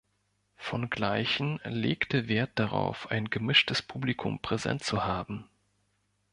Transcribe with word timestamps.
Von 0.55 0.89
Gleichen 0.89 1.59
legte 1.63 2.27
Wert 2.27 2.53
darauf, 2.57 3.11
ein 3.11 3.29
gemischtes 3.29 3.83
Publikum 3.83 4.39
präsent 4.41 4.83
zu 4.83 5.03
haben. 5.05 5.47